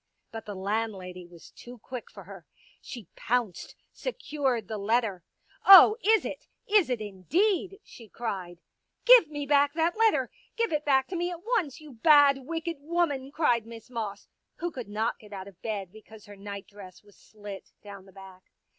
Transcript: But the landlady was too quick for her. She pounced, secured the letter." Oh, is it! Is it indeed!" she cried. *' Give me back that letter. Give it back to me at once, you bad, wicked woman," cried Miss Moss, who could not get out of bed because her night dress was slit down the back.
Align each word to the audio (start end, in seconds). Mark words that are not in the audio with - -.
But 0.31 0.47
the 0.47 0.55
landlady 0.55 1.27
was 1.27 1.51
too 1.51 1.77
quick 1.77 2.09
for 2.09 2.23
her. 2.23 2.47
She 2.81 3.07
pounced, 3.15 3.75
secured 3.93 4.67
the 4.67 4.79
letter." 4.79 5.23
Oh, 5.67 5.95
is 6.03 6.25
it! 6.25 6.47
Is 6.67 6.89
it 6.89 6.99
indeed!" 7.01 7.79
she 7.93 8.09
cried. 8.09 8.61
*' 8.83 9.05
Give 9.05 9.27
me 9.27 9.45
back 9.45 9.73
that 9.75 9.95
letter. 9.95 10.31
Give 10.57 10.73
it 10.73 10.85
back 10.85 11.07
to 11.09 11.15
me 11.15 11.29
at 11.29 11.43
once, 11.45 11.79
you 11.79 11.91
bad, 11.93 12.39
wicked 12.47 12.77
woman," 12.79 13.31
cried 13.31 13.67
Miss 13.67 13.91
Moss, 13.91 14.27
who 14.55 14.71
could 14.71 14.89
not 14.89 15.19
get 15.19 15.33
out 15.33 15.47
of 15.47 15.61
bed 15.61 15.91
because 15.91 16.25
her 16.25 16.35
night 16.35 16.65
dress 16.67 17.03
was 17.03 17.15
slit 17.15 17.71
down 17.83 18.05
the 18.07 18.11
back. 18.11 18.49